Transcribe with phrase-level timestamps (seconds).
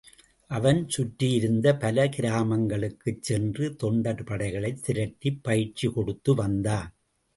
[0.51, 6.91] அவன் சுற்றியிருந்த பல கிராமங்களுக்குச் சென்று, தொண்டர் படைகளைத் திரட்டிப் பயிற்சி கொடுத்து வந்தான்.